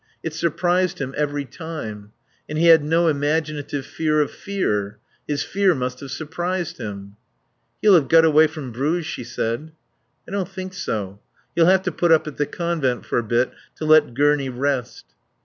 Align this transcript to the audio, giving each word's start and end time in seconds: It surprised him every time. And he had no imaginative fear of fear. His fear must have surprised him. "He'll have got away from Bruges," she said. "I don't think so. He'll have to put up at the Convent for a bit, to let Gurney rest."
It 0.23 0.33
surprised 0.33 0.97
him 0.97 1.13
every 1.15 1.45
time. 1.45 2.11
And 2.49 2.57
he 2.57 2.65
had 2.69 2.83
no 2.83 3.07
imaginative 3.07 3.85
fear 3.85 4.19
of 4.19 4.31
fear. 4.31 4.97
His 5.27 5.43
fear 5.43 5.75
must 5.75 5.99
have 5.99 6.09
surprised 6.09 6.79
him. 6.79 7.17
"He'll 7.83 7.93
have 7.93 8.07
got 8.07 8.25
away 8.25 8.47
from 8.47 8.71
Bruges," 8.71 9.05
she 9.05 9.23
said. 9.23 9.73
"I 10.27 10.31
don't 10.31 10.49
think 10.49 10.73
so. 10.73 11.19
He'll 11.53 11.67
have 11.67 11.83
to 11.83 11.91
put 11.91 12.11
up 12.11 12.25
at 12.25 12.37
the 12.37 12.47
Convent 12.47 13.05
for 13.05 13.19
a 13.19 13.23
bit, 13.23 13.51
to 13.75 13.85
let 13.85 14.15
Gurney 14.15 14.49
rest." 14.49 15.05